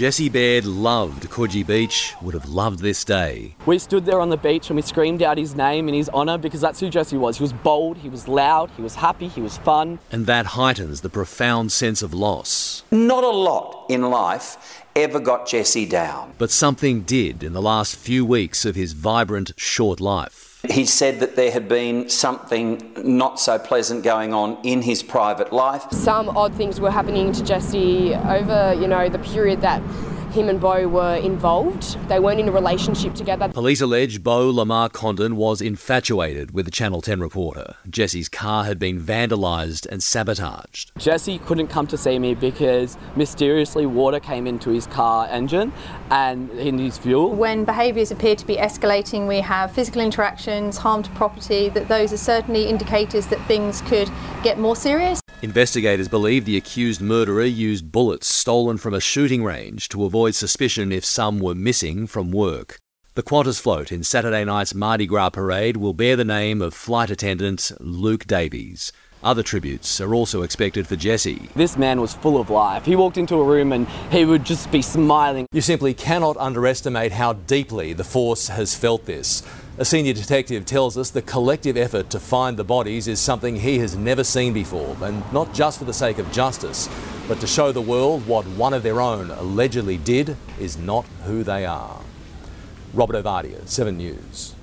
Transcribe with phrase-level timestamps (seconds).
[0.00, 3.54] Jesse Baird loved Coogee Beach, would have loved this day.
[3.66, 6.38] We stood there on the beach and we screamed out his name in his honour
[6.38, 7.36] because that's who Jesse was.
[7.36, 9.98] He was bold, he was loud, he was happy, he was fun.
[10.10, 12.82] And that heightens the profound sense of loss.
[12.90, 16.32] Not a lot in life ever got Jesse down.
[16.38, 20.49] But something did in the last few weeks of his vibrant, short life.
[20.68, 25.52] He said that there had been something not so pleasant going on in his private
[25.52, 25.90] life.
[25.90, 29.80] Some odd things were happening to Jesse over, you know, the period that
[30.32, 31.96] him and Beau were involved.
[32.08, 33.48] They weren't in a relationship together.
[33.48, 37.74] Police allege Beau Lamarre-Condon was infatuated with the Channel 10 reporter.
[37.88, 40.92] Jesse's car had been vandalised and sabotaged.
[40.98, 45.72] Jesse couldn't come to see me because mysteriously water came into his car engine
[46.10, 47.32] and in his fuel.
[47.32, 52.12] When behaviours appear to be escalating, we have physical interactions, harm to property, that those
[52.12, 54.10] are certainly indicators that things could
[54.42, 55.19] get more serious.
[55.42, 60.92] Investigators believe the accused murderer used bullets stolen from a shooting range to avoid suspicion
[60.92, 62.78] if some were missing from work.
[63.14, 67.08] The Qantas float in Saturday night's Mardi Gras parade will bear the name of flight
[67.08, 68.92] attendant Luke Davies.
[69.22, 71.48] Other tributes are also expected for Jesse.
[71.56, 72.84] This man was full of life.
[72.84, 75.46] He walked into a room and he would just be smiling.
[75.52, 79.42] You simply cannot underestimate how deeply the force has felt this.
[79.80, 83.78] A senior detective tells us the collective effort to find the bodies is something he
[83.78, 86.86] has never seen before, and not just for the sake of justice,
[87.26, 91.42] but to show the world what one of their own allegedly did is not who
[91.42, 91.98] they are.
[92.92, 94.54] Robert Ovadia, 7 News.